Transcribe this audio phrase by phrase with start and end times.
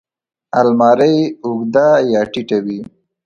[0.59, 2.79] الماري اوږده یا ټیټه وي